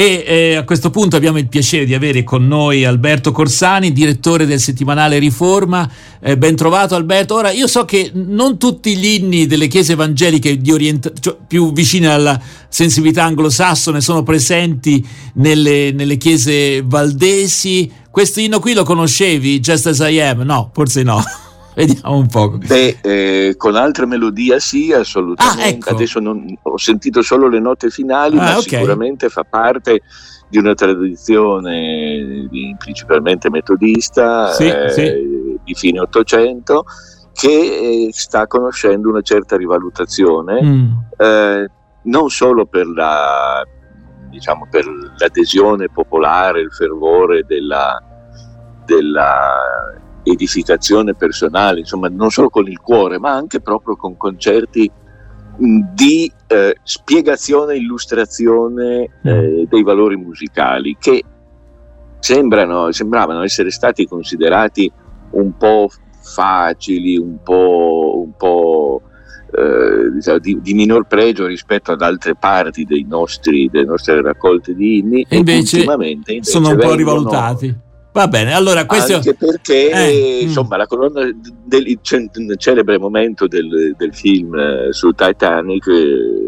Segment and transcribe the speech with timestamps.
[0.00, 4.46] E eh, a questo punto abbiamo il piacere di avere con noi Alberto Corsani, direttore
[4.46, 5.90] del settimanale Riforma.
[6.20, 7.34] Eh, ben trovato Alberto.
[7.34, 12.06] Ora, io so che non tutti gli inni delle chiese evangeliche orient- cioè, più vicine
[12.06, 17.90] alla sensibilità anglosassone sono presenti nelle, nelle chiese valdesi.
[18.08, 20.42] Questo inno qui lo conoscevi, Just as I am?
[20.42, 21.20] No, forse no.
[21.78, 22.58] Vediamo un po'.
[22.58, 25.62] Beh, eh, con altre melodie sì, assolutamente.
[25.62, 25.90] Ah, ecco.
[25.90, 28.62] Adesso non, ho sentito solo le note finali, ah, ma okay.
[28.62, 30.00] sicuramente fa parte
[30.48, 35.58] di una tradizione di, principalmente metodista sì, eh, sì.
[35.62, 36.84] di fine Ottocento
[37.32, 40.90] che eh, sta conoscendo una certa rivalutazione, mm.
[41.16, 41.70] eh,
[42.02, 43.62] non solo per, la,
[44.28, 44.84] diciamo, per
[45.16, 48.02] l'adesione popolare, il fervore della,
[48.84, 49.96] della
[50.30, 54.90] edificazione personale, insomma non solo con il cuore, ma anche proprio con concerti
[55.58, 59.28] di eh, spiegazione e illustrazione mm.
[59.28, 61.22] eh, dei valori musicali che
[62.20, 64.90] sembrano, sembravano essere stati considerati
[65.30, 65.88] un po'
[66.20, 69.02] facili, un po', un po'
[69.50, 74.98] eh, diciamo, di, di, minor pregio rispetto ad altre parti nostri, delle nostre raccolte di
[74.98, 79.16] inni e invece, invece sono un po' rivalutati Va bene, allora questo...
[79.16, 80.48] Anche perché, eh, mm.
[80.48, 81.28] insomma, la colonna
[81.64, 81.98] del
[82.56, 85.86] celebre momento del, del film eh, sul Titanic...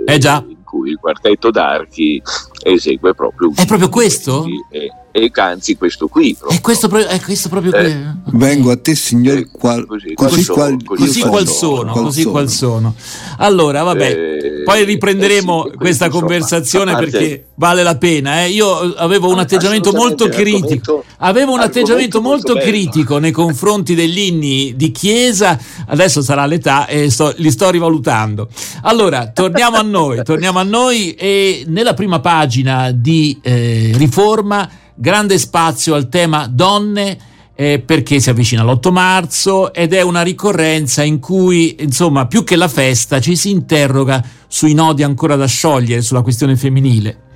[0.07, 0.45] Eh già.
[0.49, 2.21] In cui il quartetto d'archi
[2.63, 3.53] esegue proprio...
[3.55, 4.47] È proprio questo?
[4.71, 6.35] E, e anzi questo qui.
[6.35, 6.59] Proprio.
[6.59, 8.39] È, questo, è questo proprio eh, qui.
[8.39, 11.93] Vengo a te, signore, qual, così, così, qual, così, così qual sono.
[11.93, 12.95] Qual così qual sono.
[13.39, 18.43] Allora, vabbè, eh, poi riprenderemo eh sì, questa insomma, conversazione parte, perché vale la pena.
[18.43, 18.49] Eh.
[18.49, 21.05] Io avevo un atteggiamento molto critico.
[21.19, 25.61] Avevo un atteggiamento molto, molto critico nei confronti degli inni di chiesa.
[25.87, 28.49] Adesso sarà l'età e sto, li sto rivalutando.
[28.85, 30.23] Allora, torniamo a noi.
[30.31, 37.19] Torniamo a noi e nella prima pagina di eh, Riforma grande spazio al tema donne
[37.55, 42.57] eh, perché si avvicina l'8 marzo ed è una ricorrenza in cui, insomma, più che
[42.57, 47.29] la festa ci si interroga sui nodi ancora da sciogliere sulla questione femminile.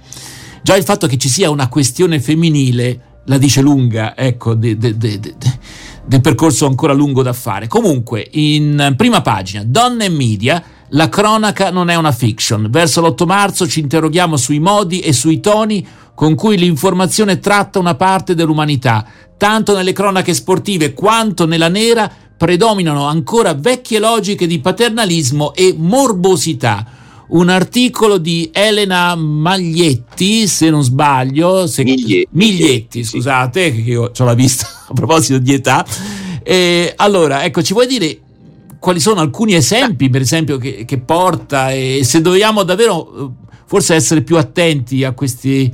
[0.64, 4.96] Già il fatto che ci sia una questione femminile la dice lunga, ecco, de, de,
[4.96, 5.20] de,
[6.06, 7.66] del percorso ancora lungo da fare.
[7.66, 12.68] Comunque, in prima pagina, Donne e Media, la cronaca non è una fiction.
[12.70, 17.94] Verso l'8 marzo ci interroghiamo sui modi e sui toni con cui l'informazione tratta una
[17.94, 19.04] parte dell'umanità.
[19.36, 27.02] Tanto nelle cronache sportive quanto nella nera predominano ancora vecchie logiche di paternalismo e morbosità.
[27.34, 34.24] Un articolo di Elena Maglietti, se non sbaglio, se, Miglietti, Miglietti, scusate, che io ho
[34.24, 35.84] la vista a proposito di età.
[36.42, 38.20] E allora, ecco, ci vuoi dire
[38.78, 43.30] quali sono alcuni esempi, per esempio, che, che porta e se dobbiamo davvero eh,
[43.66, 45.72] forse essere più attenti a questi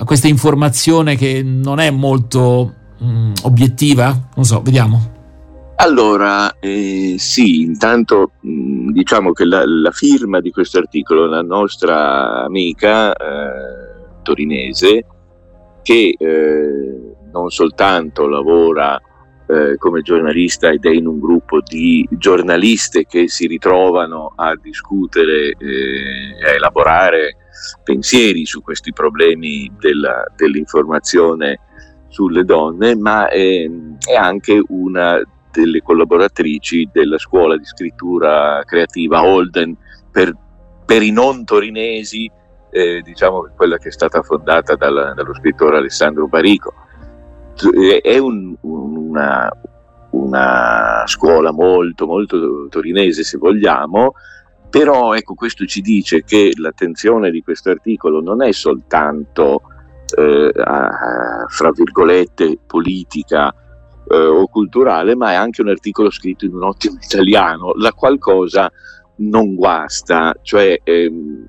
[0.00, 4.28] a questa informazione che non è molto mh, mm, obiettiva?
[4.34, 5.17] Non so, vediamo.
[5.80, 12.42] Allora, eh, sì, intanto mh, diciamo che la, la, firma di questo articolo, la nostra
[12.42, 15.06] amica eh, torinese,
[15.82, 19.00] che eh, non soltanto lavora
[19.46, 25.50] eh, come giornalista ed è in un gruppo di giornaliste che si ritrovano a discutere
[25.50, 27.36] e a elaborare
[27.84, 31.60] pensieri su questi problemi della, dell'informazione
[32.08, 33.64] sulle donne, ma è,
[34.06, 35.22] è, anche una
[35.60, 39.76] delle collaboratrici della scuola di scrittura creativa Holden
[40.10, 40.32] per,
[40.84, 42.30] per i non torinesi,
[42.70, 46.74] eh, diciamo quella che è stata fondata dalla, dallo scrittore Alessandro Barico.
[48.02, 49.50] È un, una,
[50.10, 54.14] una scuola molto, molto torinese, se vogliamo,
[54.70, 59.62] però ecco, questo ci dice che l'attenzione di questo articolo non è soltanto,
[60.16, 63.52] eh, a, fra virgolette, politica
[64.10, 68.18] eh, o culturale, ma è anche un articolo scritto in un ottimo italiano, la qual
[68.18, 68.70] cosa
[69.16, 71.46] non guasta, cioè ehm,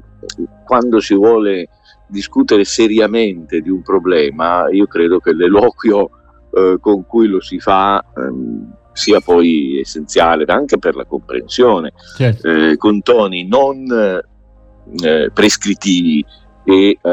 [0.65, 1.69] quando si vuole
[2.07, 6.09] discutere seriamente di un problema, io credo che l'eloquio
[6.51, 12.47] eh, con cui lo si fa ehm, sia poi essenziale anche per la comprensione, certo.
[12.47, 16.25] eh, con toni non eh, prescrittivi
[16.65, 17.07] e, eh,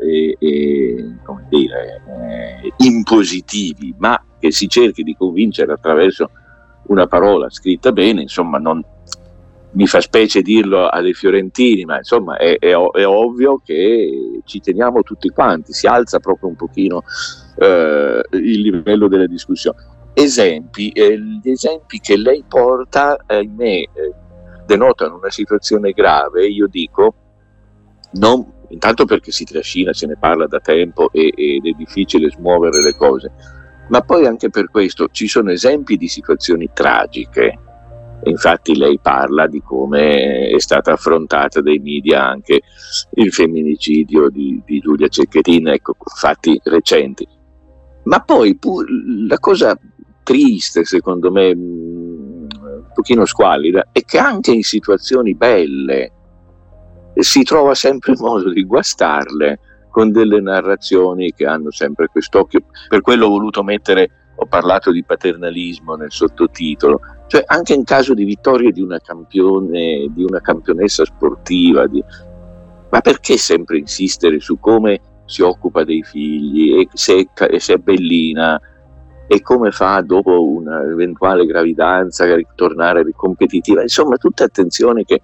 [0.00, 1.04] e, e
[1.48, 6.30] dire, eh, impositivi, ma che si cerchi di convincere attraverso
[6.84, 8.82] una parola scritta bene, insomma, non,
[9.72, 15.02] mi fa specie dirlo alle Fiorentini, ma insomma è, è, è, ovvio che ci teniamo
[15.02, 17.02] tutti quanti, si alza proprio un pochino
[17.58, 23.90] eh, il livello della discussione esempi, eh, gli esempi che lei porta, ahimè, eh,
[24.66, 27.14] denotano una situazione grave, io dico,
[28.12, 32.82] non intanto perché si trascina, se ne parla da tempo e, ed è difficile smuovere
[32.82, 33.32] le cose,
[33.88, 37.58] ma poi anche per questo ci sono esempi di situazioni tragiche.
[38.24, 42.62] Infatti lei parla di come è stata affrontata dai media anche
[43.12, 47.26] il femminicidio di, di Giulia Cecchettina, ecco, fatti recenti.
[48.04, 48.84] Ma poi pu-
[49.28, 49.78] la cosa
[50.22, 56.12] triste, secondo me, mm, un pochino squallida, è che anche in situazioni belle
[57.14, 59.60] si trova sempre modo di guastarle
[59.98, 62.60] con delle narrazioni che hanno sempre quest'occhio.
[62.88, 68.14] Per quello ho voluto mettere, ho parlato di paternalismo nel sottotitolo, cioè anche in caso
[68.14, 72.00] di vittoria di una campione, di una campionessa sportiva, di...
[72.90, 77.78] ma perché sempre insistere su come si occupa dei figli e se è, se è
[77.78, 78.56] bellina
[79.26, 83.82] e come fa dopo un'eventuale gravidanza a ritornare competitiva?
[83.82, 85.22] Insomma, tutte attenzioni che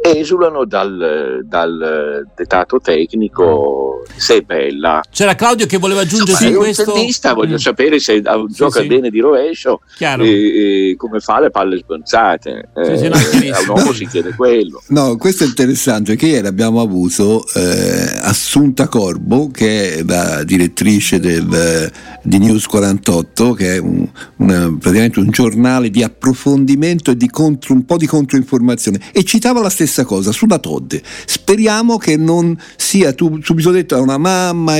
[0.00, 3.81] esulano dal, dal, dettato tecnico
[4.16, 5.02] se è bella.
[5.10, 6.84] C'era Claudio che voleva aggiungersi in questo.
[6.86, 7.58] Un tennista, voglio mm.
[7.58, 8.86] sapere se sì, gioca sì.
[8.86, 12.70] bene di rovescio e, e, come fa le palle sbonzate.
[12.84, 14.82] Sì, sì, eh, a un uomo si chiede quello.
[14.92, 21.18] No, questo è interessante perché ieri abbiamo avuto eh, Assunta Corbo, che è la direttrice
[21.18, 21.90] del,
[22.22, 24.06] di News 48, che è un,
[24.36, 29.60] una, praticamente un giornale di approfondimento e di contro, un po' di controinformazione, e citava
[29.60, 30.94] la stessa cosa sulla Todd.
[31.24, 34.76] Speriamo che non sia tu, subito detto a una mamma,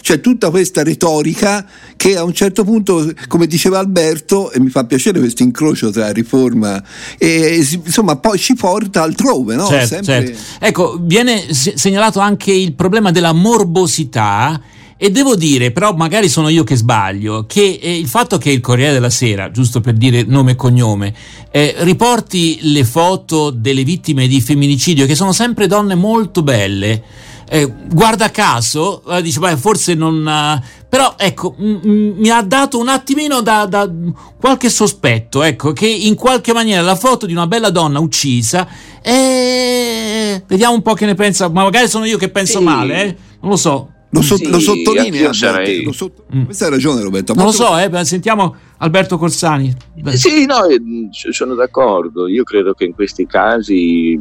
[0.00, 1.66] cioè tutta questa retorica
[1.96, 6.10] che a un certo punto, come diceva Alberto, e mi fa piacere questo incrocio tra
[6.12, 6.82] riforma
[7.18, 9.54] e insomma poi ci porta altrove.
[9.54, 9.66] No?
[9.66, 10.26] Certo, Sempre...
[10.26, 10.40] certo.
[10.60, 14.60] Ecco, viene segnalato anche il problema della morbosità
[14.98, 18.60] e devo dire, però magari sono io che sbaglio, che eh, il fatto che il
[18.60, 21.12] Corriere della Sera, giusto per dire nome e cognome,
[21.50, 27.02] eh, riporti le foto delle vittime di femminicidio, che sono sempre donne molto belle,
[27.48, 30.24] eh, guarda caso, eh, dice, beh, forse non...
[30.24, 33.90] Uh, però ecco, m- m- mi ha dato un attimino da, da,
[34.38, 38.66] qualche sospetto, ecco, che in qualche maniera la foto di una bella donna uccisa,
[39.02, 42.64] eh, vediamo un po' che ne pensa, ma magari sono io che penso sì.
[42.64, 43.16] male, eh?
[43.40, 43.90] non lo so.
[44.10, 45.32] Lo, so, sì, lo sottolinea.
[45.32, 45.82] Sarei...
[45.82, 46.24] Lo sotto...
[46.34, 46.44] mm.
[46.44, 47.34] Questa hai ragione, Roberto.
[47.34, 49.74] Non lo so, eh, sentiamo Alberto Corsani.
[49.94, 50.16] Beh.
[50.16, 52.26] Sì, no, eh, sono d'accordo.
[52.26, 54.18] Io credo che in questi casi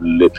[0.00, 0.30] le,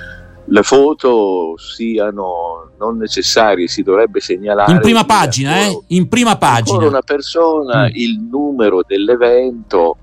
[0.50, 4.72] le foto siano non necessarie, si dovrebbe segnalare.
[4.72, 5.80] In prima pagina, eh?
[5.88, 6.86] In prima pagina.
[6.86, 7.92] una persona, mm.
[7.94, 9.98] il numero dell'evento.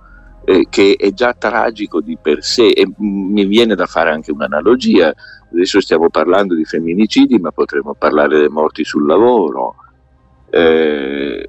[0.47, 5.11] Eh, che è già tragico di per sé e mi viene da fare anche un'analogia
[5.55, 9.77] Adesso stiamo parlando di femminicidi, ma potremmo parlare delle morti sul lavoro.
[10.51, 11.49] Eh,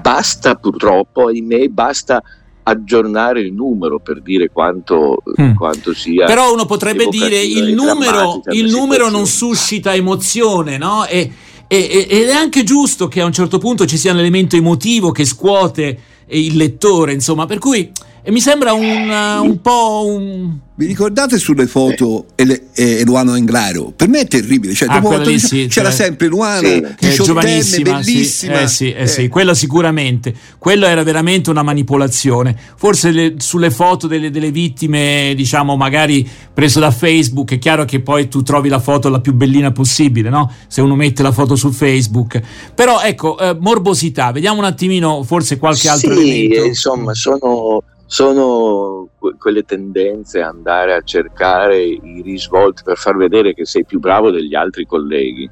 [0.00, 2.22] basta purtroppo, ahimè, basta
[2.68, 5.54] aggiornare il numero per dire quanto, mm.
[5.54, 6.26] quanto sia.
[6.26, 11.06] Però uno potrebbe dire il numero, il numero non suscita emozione, no?
[11.06, 11.30] E,
[11.68, 15.12] e, ed è anche giusto che a un certo punto ci sia un elemento emotivo
[15.12, 15.98] che scuote
[16.28, 17.90] il lettore, insomma, per cui
[18.30, 19.10] mi sembra un,
[19.42, 23.94] un po' un vi ricordate sulle foto e, e, Luano Englaro?
[23.96, 24.74] Per me è terribile.
[24.74, 28.66] Cioè, ah, lì, sì, c'era cioè, sempre Luano, sì, è giovanissima, bellissima.
[28.66, 29.28] Sì, eh, sì, eh.
[29.30, 30.34] quello sicuramente.
[30.58, 32.54] Quello era veramente una manipolazione.
[32.76, 38.00] Forse le, sulle foto delle, delle, vittime, diciamo, magari preso da Facebook, è chiaro che
[38.00, 40.52] poi tu trovi la foto la più bellina possibile, no?
[40.66, 42.38] Se uno mette la foto su Facebook.
[42.74, 46.64] Però ecco, eh, morbosità, vediamo un attimino, forse qualche altro elemento.
[46.64, 49.08] Insomma, sono sono
[49.38, 54.30] quelle tendenze a andare a cercare i risvolti per far vedere che sei più bravo
[54.30, 55.50] degli altri colleghi.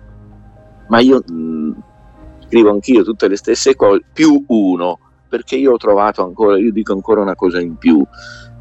[0.89, 1.73] Ma io mh, mm,
[2.47, 6.93] scrivo anch'io tutte le stesse cose, più uno, perché io ho trovato ancora, io dico
[6.93, 8.03] ancora una cosa in più.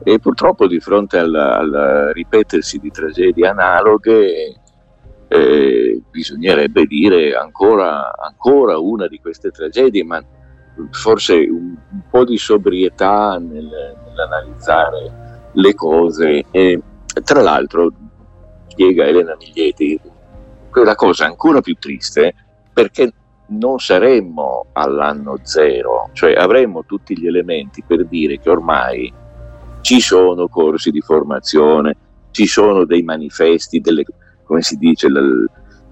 [0.03, 4.59] E purtroppo di fronte al, al ripetersi di tragedie analoghe
[5.27, 10.21] eh, bisognerebbe dire ancora, ancora una di queste tragedie, ma
[10.91, 16.45] forse un, un po' di sobrietà nel, nell'analizzare le cose.
[16.51, 16.81] E
[17.23, 17.91] tra l'altro
[18.67, 19.99] spiega Elena Miglieti
[20.69, 22.33] quella cosa ancora più triste
[22.73, 23.13] perché
[23.45, 29.13] non saremmo all'anno zero, cioè avremmo tutti gli elementi per dire che ormai
[29.81, 31.95] ci sono corsi di formazione,
[32.31, 34.05] ci sono dei manifesti, delle,
[34.43, 35.09] come si dice,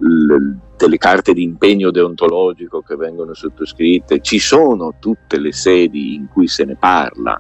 [0.01, 6.15] l, l, delle carte di impegno deontologico che vengono sottoscritte, ci sono tutte le sedi
[6.15, 7.39] in cui se ne parla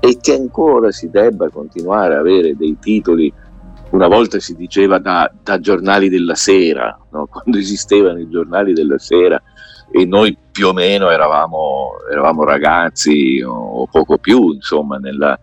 [0.00, 3.32] e che ancora si debba continuare a avere dei titoli,
[3.90, 7.26] una volta si diceva da, da giornali della sera, no?
[7.30, 9.42] quando esistevano i giornali della sera
[9.90, 15.38] e noi più o meno eravamo, eravamo ragazzi o, o poco più, insomma, nella,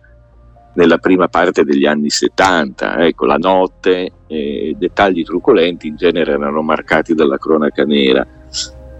[0.76, 3.04] nella prima parte degli anni 70.
[3.04, 8.26] Ecco, la notte, eh, dettagli truculenti in genere erano marcati dalla cronaca nera.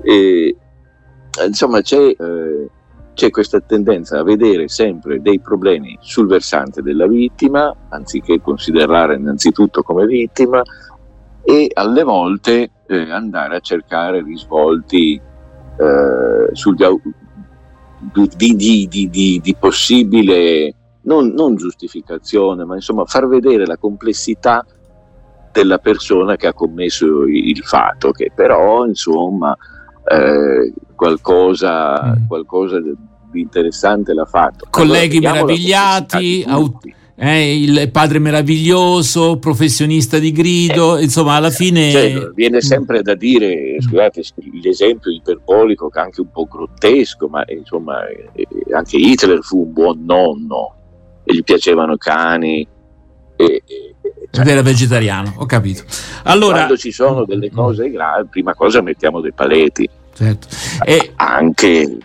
[0.02, 0.56] E,
[1.46, 2.70] insomma, c'è, eh,
[3.14, 9.82] c'è, questa tendenza a vedere sempre dei problemi sul versante della vittima, anziché considerare innanzitutto
[9.82, 10.62] come vittima,
[11.44, 15.20] e alle volte eh, andare a cercare risvolti
[15.78, 16.84] eh, sugli,
[18.34, 20.74] di, di, di, di possibile
[21.06, 24.64] non, non, giustificazione, ma insomma far vedere la complessità
[25.52, 29.56] della persona che ha commesso il fatto, che però insomma
[30.04, 32.26] eh, qualcosa, mm.
[32.26, 32.94] qualcosa di
[33.40, 34.66] interessante l'ha fatto.
[34.70, 36.44] Colleghi allora, meravigliati,
[37.18, 41.90] eh, il padre meraviglioso, professionista di grido, eh, insomma alla fine...
[41.90, 44.22] Cioè, viene sempre da dire, scusate,
[44.62, 49.72] l'esempio iperbolico che è anche un po' grottesco, ma insomma eh, anche Hitler fu un
[49.72, 50.75] buon nonno
[51.26, 52.66] e gli piacevano i cani.
[53.36, 53.62] E,
[54.30, 55.82] cioè, Ed era vegetariano, ho capito.
[56.22, 59.88] Allora, quando ci sono delle cose gravi, prima cosa mettiamo dei paletti.
[60.14, 60.48] Certo.
[60.84, 61.98] E anche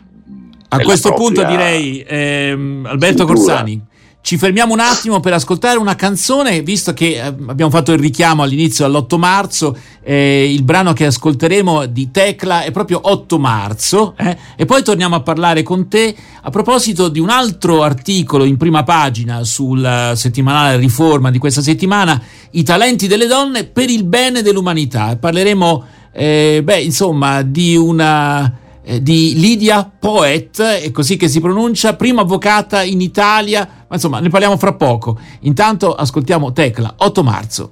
[0.70, 3.54] a questo punto direi, ehm, Alberto cultura.
[3.54, 3.82] Corsani,
[4.22, 8.44] ci fermiamo un attimo per ascoltare una canzone, visto che eh, abbiamo fatto il richiamo
[8.44, 14.38] all'inizio all'8 marzo, eh, il brano che ascolteremo di Tecla è proprio 8 marzo, eh,
[14.56, 18.84] e poi torniamo a parlare con te a proposito di un altro articolo in prima
[18.84, 25.16] pagina sul settimanale Riforma di questa settimana, I talenti delle donne per il bene dell'umanità.
[25.18, 31.96] Parleremo, eh, beh, insomma, di una eh, di Lidia Poet, è così che si pronuncia,
[31.96, 35.20] prima avvocata in Italia, ma insomma ne parliamo fra poco.
[35.42, 37.72] Intanto ascoltiamo Tecla, 8 marzo.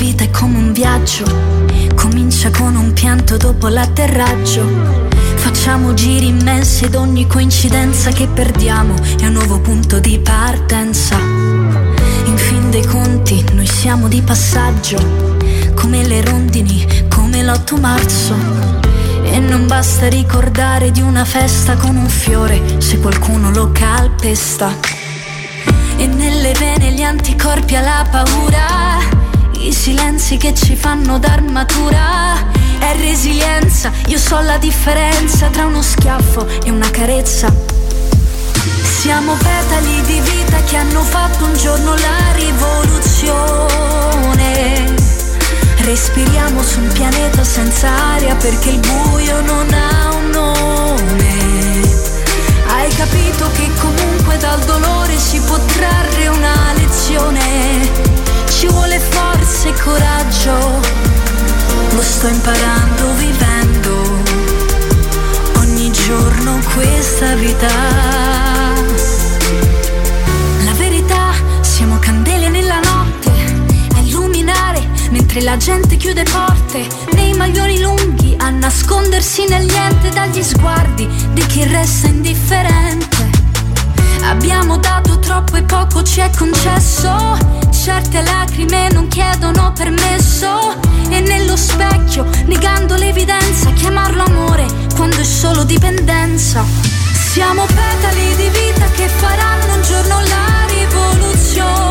[0.00, 1.24] Vita è come un viaggio,
[1.94, 9.26] comincia con un pianto dopo l'atterraggio Facciamo giri immensi ed ogni coincidenza che perdiamo è
[9.26, 11.18] un nuovo punto di partenza.
[11.18, 14.98] In fin dei conti noi siamo di passaggio,
[15.74, 18.34] come le rondini, come l'8 marzo.
[19.24, 24.76] E non basta ricordare di una festa con un fiore se qualcuno lo calpesta.
[25.96, 28.98] E nelle vene gli anticorpi alla paura,
[29.58, 36.46] i silenzi che ci fanno d'armatura è resilienza, io so la differenza tra uno schiaffo
[36.64, 37.54] e una carezza.
[38.82, 43.68] Siamo petali di vita che hanno fatto un giorno la rivoluzione.
[45.76, 51.80] Respiriamo su un pianeta senza aria perché il buio non ha un nome.
[52.66, 57.88] Hai capito che comunque dal dolore si può trarre una lezione.
[58.48, 61.19] Ci vuole forza e coraggio
[61.94, 64.18] lo sto imparando vivendo
[65.58, 67.68] ogni giorno questa vita.
[70.64, 73.30] La verità, siamo candele nella notte,
[73.94, 80.42] a illuminare mentre la gente chiude porte, nei maglioni lunghi a nascondersi nel niente dagli
[80.42, 83.30] sguardi di chi resta indifferente.
[84.22, 87.38] Abbiamo dato troppo e poco ci è concesso.
[87.70, 90.79] Certe lacrime non chiedono permesso.
[95.70, 96.64] Dipendenza.
[97.12, 101.89] Siamo petali di vita che faranno un giorno la rivoluzione.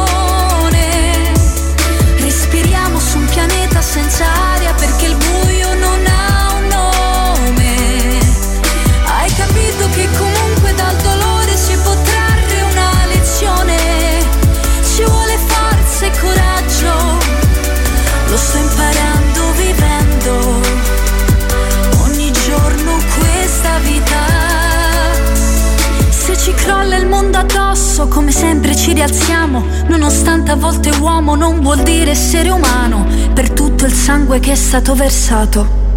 [28.00, 33.52] Addosso, come sempre ci rialziamo, nonostante a volte uomo non vuol dire essere umano, per
[33.52, 35.89] tutto il sangue che è stato versato.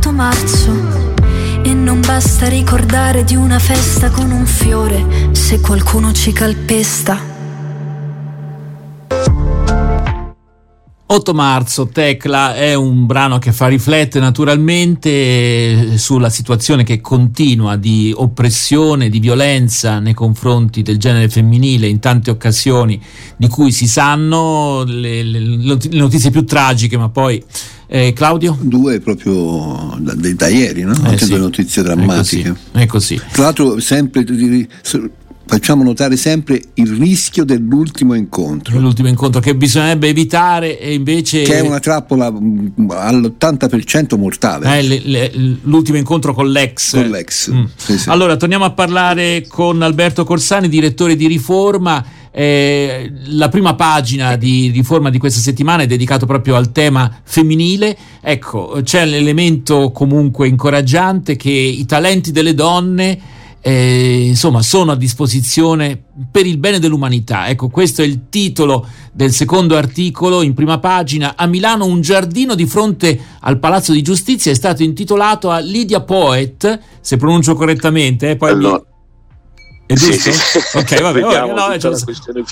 [0.00, 0.72] 8 marzo.
[1.62, 7.39] E non basta ricordare di una festa con un fiore se qualcuno ci calpesta.
[11.12, 18.12] 8 marzo, Tecla è un brano che fa riflettere naturalmente sulla situazione che continua di
[18.14, 23.02] oppressione, di violenza nei confronti del genere femminile in tante occasioni
[23.36, 25.58] di cui si sanno le, le,
[25.90, 27.42] notizie più tragiche, ma poi
[27.88, 28.56] eh, Claudio?
[28.60, 30.92] Due proprio da, da ieri, no?
[31.10, 31.26] Eh, sì.
[31.26, 32.54] due notizie drammatiche.
[32.70, 33.14] È così.
[33.14, 33.20] È così.
[33.32, 34.22] Tra l'altro sempre
[35.50, 38.78] facciamo notare sempre il rischio dell'ultimo incontro.
[38.78, 41.42] L'ultimo incontro che bisognerebbe evitare e invece...
[41.42, 44.78] Che è una trappola mm, all'80% mortale.
[44.78, 46.92] Eh, le, le, l'ultimo incontro con l'ex.
[46.92, 47.50] Con l'ex.
[47.50, 47.64] Mm.
[47.74, 48.08] Sì, sì.
[48.08, 52.04] Allora, torniamo a parlare con Alberto Corsani, direttore di Riforma.
[52.30, 57.96] Eh, la prima pagina di riforma di questa settimana è dedicato proprio al tema femminile.
[58.20, 66.02] Ecco, c'è l'elemento comunque incoraggiante che i talenti delle donne eh, insomma sono a disposizione
[66.30, 67.48] per il bene dell'umanità.
[67.48, 71.34] Ecco, questo è il titolo del secondo articolo in prima pagina.
[71.36, 76.00] A Milano un giardino di fronte al Palazzo di Giustizia è stato intitolato a Lydia
[76.00, 78.82] Poet, se pronuncio correttamente, eh, poi allora,
[79.90, 80.30] è giusto?
[80.30, 80.78] Sì, sì.
[80.78, 81.92] Ok, vabbè, oh, no, cioè,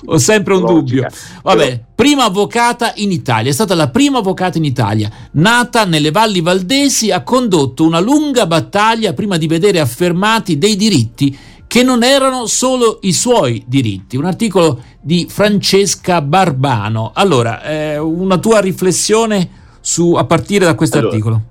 [0.07, 1.07] ho sempre un dubbio.
[1.43, 6.41] Vabbè, prima avvocata in Italia, è stata la prima avvocata in Italia, nata nelle valli
[6.41, 12.47] valdesi, ha condotto una lunga battaglia prima di vedere affermati dei diritti che non erano
[12.47, 14.17] solo i suoi diritti.
[14.17, 17.13] Un articolo di Francesca Barbano.
[17.15, 19.49] Allora, eh, una tua riflessione
[19.81, 21.13] su, a partire da questo allora.
[21.13, 21.43] articolo.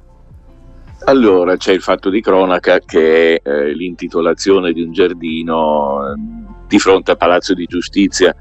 [1.07, 6.15] Allora, c'è il fatto di cronaca che è eh, l'intitolazione di un giardino eh,
[6.67, 8.35] di fronte al Palazzo di Giustizia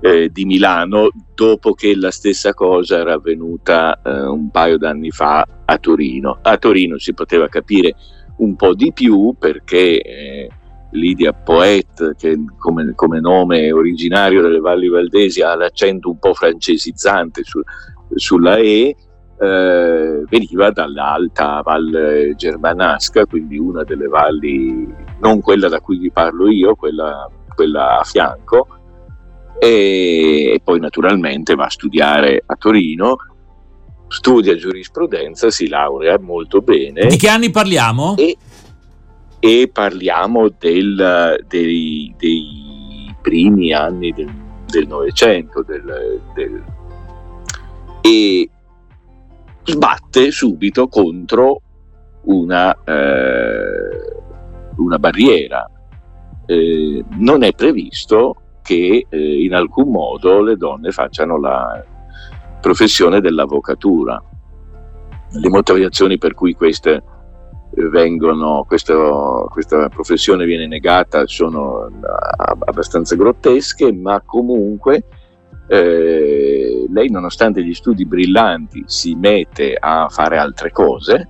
[0.00, 5.44] eh, di Milano, dopo che la stessa cosa era avvenuta eh, un paio d'anni fa
[5.64, 6.38] a Torino.
[6.42, 7.96] A Torino si poteva capire
[8.36, 10.48] un po' di più perché eh,
[10.92, 17.42] Lidia Poet, che come, come, nome originario delle Valli Valdesi ha l'accento un po' francesizzante
[17.42, 17.60] su,
[18.14, 18.94] sulla E,
[19.38, 26.48] eh, veniva dall'alta Val Germanasca, quindi una delle valli, non quella da cui vi parlo
[26.48, 28.66] io, quella, quella a fianco,
[29.58, 33.16] e, e poi naturalmente va a studiare a Torino,
[34.08, 37.06] studia giurisprudenza, si laurea molto bene.
[37.06, 38.16] Di che anni parliamo?
[38.16, 38.36] E,
[39.38, 45.62] e parliamo del, dei, dei, primi anni del Novecento.
[45.62, 46.62] Del, del,
[48.00, 48.48] e
[49.66, 51.60] sbatte subito contro
[52.22, 54.14] una, eh,
[54.76, 55.68] una barriera.
[56.46, 61.84] Eh, non è previsto che eh, in alcun modo le donne facciano la
[62.60, 64.22] professione dell'avvocatura.
[65.28, 67.02] Le motivazioni per cui queste
[67.74, 71.90] eh, vengono, questo, questa professione viene negata sono
[72.64, 75.04] abbastanza grottesche, ma comunque
[75.68, 76.55] eh,
[76.96, 81.28] lei nonostante gli studi brillanti si mette a fare altre cose,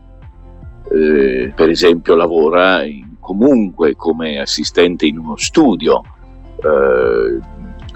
[0.93, 6.03] eh, per esempio lavora in, comunque come assistente in uno studio,
[6.63, 7.41] eh,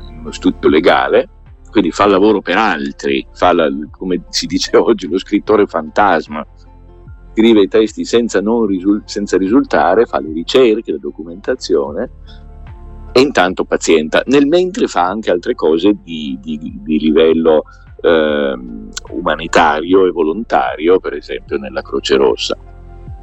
[0.08, 1.28] in uno studio legale,
[1.70, 6.44] quindi fa lavoro per altri, la, come si dice oggi lo scrittore fantasma,
[7.32, 12.10] scrive i testi senza, risul- senza risultare, fa le ricerche, la documentazione
[13.12, 14.22] e intanto pazienta.
[14.26, 17.64] Nel mentre fa anche altre cose di, di, di livello
[18.00, 18.58] eh,
[19.10, 22.56] umanitario e volontario, per esempio nella Croce Rossa.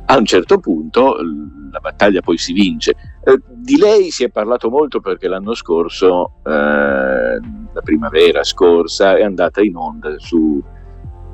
[0.10, 1.18] A un certo punto
[1.72, 2.96] la battaglia poi si vince.
[3.24, 9.24] Eh, di lei si è parlato molto perché l'anno scorso, eh, la primavera scorsa, è
[9.24, 10.64] andata in onda su,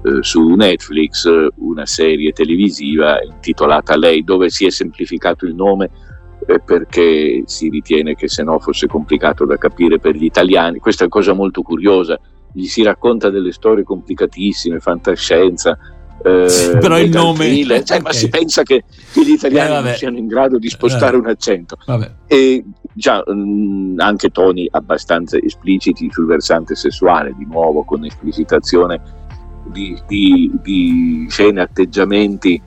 [0.03, 5.91] eh, su Netflix una serie televisiva intitolata Lei, dove si è semplificato il nome
[6.45, 10.79] perché si ritiene che se no fosse complicato da capire per gli italiani.
[10.79, 12.19] Questa è una cosa molto curiosa,
[12.51, 15.77] gli si racconta delle storie complicatissime, fantascienza.
[16.25, 18.01] Eh, però il nome cioè, okay.
[18.01, 21.19] ma si pensa che, che gli italiani eh, non siano in grado di spostare eh,
[21.19, 21.75] un accento
[22.27, 29.01] e già mh, mm, anche toni abbastanza espliciti sul versante sessuale di nuovo con esplicitazione
[29.65, 32.61] di, di, di scene atteggiamenti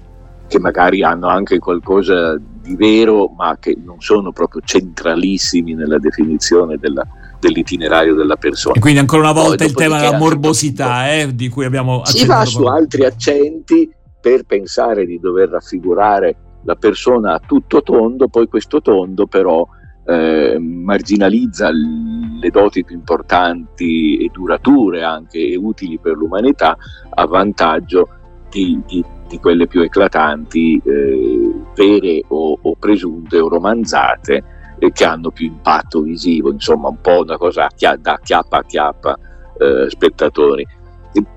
[0.49, 6.77] che magari hanno anche qualcosa di vero, ma che non sono proprio centralissimi nella definizione
[6.79, 7.07] della,
[7.41, 8.77] dell'itinerario della persona.
[8.77, 12.27] E quindi ancora una volta Poi, il tema della morbosità eh, di cui abbiamo Si
[12.27, 18.49] va su altri accenti per pensare di dover raffigurare la persona a tutto tondo, poi
[18.49, 19.67] questo tondo però
[20.05, 26.77] eh, marginalizza le doti più importanti e durature anche e utili per l'umanità
[27.09, 28.09] a vantaggio
[28.57, 34.45] di, di, di quelle più eclatanti, eh, vere o, o, presunte o romanzate,
[34.79, 39.19] eh, che hanno più impatto visivo, insomma un po' una cosa da chiappa a chiappa
[39.59, 40.67] eh, spettatori.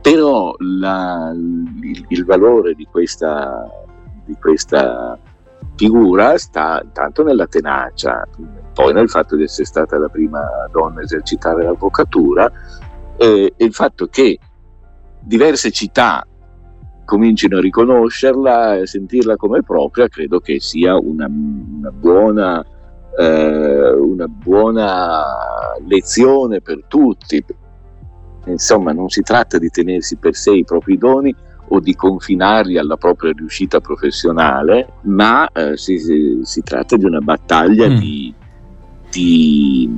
[0.02, 3.70] Però la, il, il, valore di questa,
[4.26, 5.18] di questa
[5.76, 8.28] figura sta tanto nella tenacia,
[8.74, 12.50] poi nel fatto di essere stata la prima donna a esercitare l'avvocatura
[13.18, 14.38] eh, e il fatto che
[15.22, 16.26] diverse città
[17.10, 22.64] comincino a riconoscerla e sentirla come propria, credo che sia una, una, buona,
[23.18, 25.24] eh, una buona
[25.88, 27.44] lezione per tutti.
[28.46, 31.36] Insomma, non si tratta di tenersi per sé i propri doni
[31.70, 37.22] o di confinarli alla propria riuscita professionale, ma eh, si, si, si, tratta di una
[37.22, 37.96] battaglia mm.
[37.96, 38.34] di,
[39.10, 39.90] di,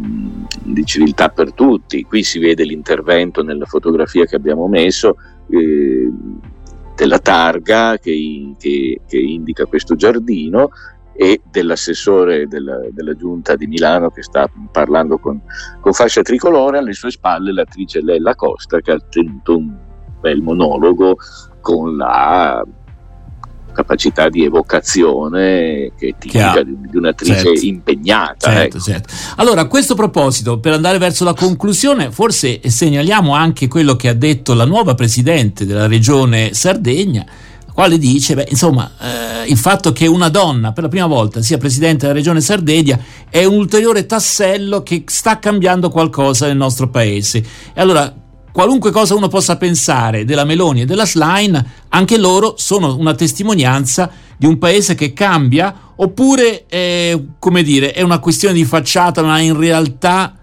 [0.64, 2.04] di, civiltà per tutti.
[2.04, 5.18] Qui si vede l'intervento nella fotografia che abbiamo messo.
[5.50, 6.10] Eh,
[7.02, 10.70] della targa che, che, che, indica questo giardino
[11.14, 15.42] e dell'assessore della, della, giunta di Milano che sta parlando con,
[15.80, 19.76] con, fascia tricolore, alle sue spalle l'attrice Lella Costa che ha tenuto un
[20.20, 21.18] bel monologo
[21.60, 22.64] con la
[23.72, 27.66] capacità di evocazione che è tipica di, di, un'attrice certo.
[27.66, 28.52] impegnata.
[28.52, 28.80] Certo, ecco.
[28.80, 29.14] certo.
[29.38, 34.14] Allora, a questo proposito, per andare verso la conclusione, forse segnaliamo anche quello che ha
[34.14, 37.26] detto la nuova presidente della regione Sardegna,
[37.66, 41.42] la quale dice, beh, insomma, eh, il fatto che una donna per la prima volta
[41.42, 46.90] sia presidente della regione Sardegna è un ulteriore tassello che sta cambiando qualcosa nel nostro
[46.90, 47.38] paese.
[47.74, 48.14] E allora
[48.52, 54.12] qualunque cosa uno possa pensare della Meloni e della Slime, anche loro sono una testimonianza
[54.38, 59.40] di un paese che cambia, oppure è, come dire, è una questione di facciata, ma
[59.40, 60.36] in realtà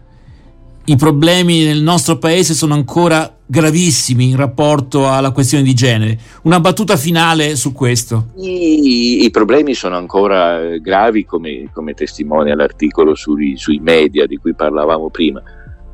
[0.85, 6.19] i problemi nel nostro paese sono ancora gravissimi in rapporto alla questione di genere.
[6.43, 8.29] Una battuta finale su questo.
[8.37, 14.55] I, i problemi sono ancora gravi, come, come testimonia l'articolo sui, sui media di cui
[14.55, 15.43] parlavamo prima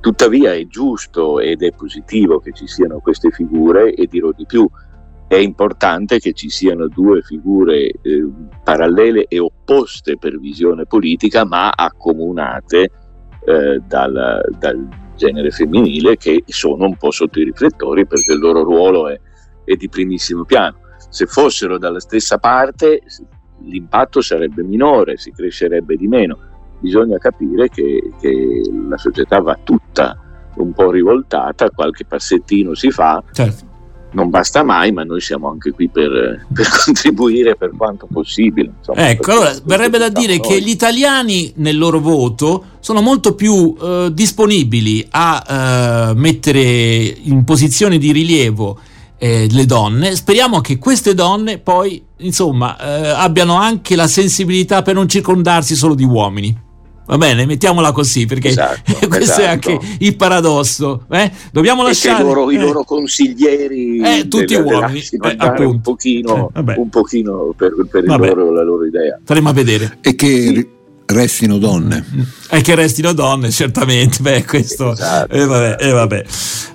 [0.04, 4.68] Tuttavia è giusto ed è positivo che ci siano queste figure e dirò di più,
[5.26, 8.28] è importante che ci siano due figure eh,
[8.62, 12.90] parallele e opposte per visione politica, ma accomunate
[13.46, 18.62] eh, dal, dal, genere femminile che sono un po' sotto i riflettori perché il loro
[18.62, 19.18] ruolo è,
[19.64, 20.80] è di primissimo piano.
[21.08, 23.00] Se fossero dalla stessa parte
[23.60, 26.52] l'impatto sarebbe minore, si crescerebbe di meno
[26.84, 30.18] bisogna capire che, che la società va tutta
[30.56, 33.22] un po' rivoltata, qualche passettino si fa.
[33.32, 33.72] Certo.
[34.12, 38.70] Non basta mai, ma noi siamo anche qui per, per contribuire per quanto possibile.
[38.78, 40.46] Insomma, ecco, allora verrebbe da dire noi.
[40.46, 47.42] che gli italiani nel loro voto sono molto più eh, disponibili a eh, mettere in
[47.44, 48.78] posizione di rilievo
[49.18, 50.14] eh, le donne.
[50.14, 55.94] Speriamo che queste donne poi, insomma, eh, abbiano anche la sensibilità per non circondarsi solo
[55.94, 56.63] di uomini.
[57.06, 59.40] Va bene, mettiamola così perché esatto, questo esatto.
[59.42, 61.04] è anche il paradosso.
[61.10, 61.30] Eh?
[61.52, 62.54] Dobbiamo lasciare i loro, eh.
[62.54, 68.04] i loro consiglieri, eh, tutti delle, uomini, eh, un pochino, eh, un pochino per, per
[68.04, 69.18] loro, la loro idea.
[69.22, 69.98] Faremo a vedere.
[70.00, 70.68] E che
[71.06, 72.32] restino donne.
[72.48, 74.18] E che restino donne, certamente.
[74.20, 74.92] Beh, questo.
[74.92, 75.32] Esatto.
[75.32, 76.24] Eh, vabbè, eh, vabbè.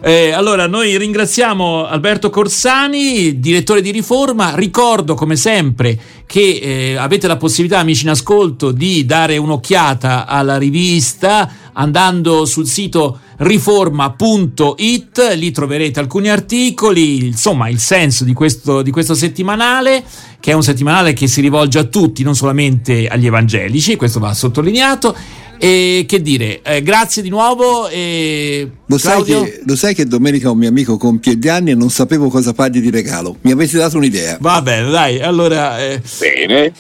[0.02, 4.56] Eh, allora, noi ringraziamo Alberto Corsani, direttore di Riforma.
[4.56, 10.58] Ricordo, come sempre, che eh, avete la possibilità, amici in ascolto, di dare un'occhiata alla
[10.58, 18.91] rivista andando sul sito riforma.it, lì troverete alcuni articoli, insomma il senso di questo, di
[18.91, 20.04] questo settimanale,
[20.39, 24.34] che è un settimanale che si rivolge a tutti, non solamente agli evangelici, questo va
[24.34, 25.15] sottolineato.
[25.62, 27.89] E che dire, eh, grazie di nuovo.
[27.89, 31.75] E lo, sai che, lo, sai che, domenica un mio amico compie gli anni e
[31.75, 33.36] non sapevo cosa fargli di regalo.
[33.41, 34.38] Mi avete dato un'idea.
[34.39, 35.78] Va bene, dai, allora.
[35.86, 36.02] Eh...
[36.17, 36.71] Bene.